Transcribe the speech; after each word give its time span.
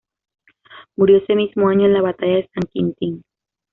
Murió 0.97 1.17
ese 1.19 1.35
mismo 1.35 1.69
año 1.69 1.85
en 1.85 1.93
la 1.93 2.01
Batalla 2.01 2.37
de 2.37 2.49
San 2.55 2.63
Quintín. 2.73 3.21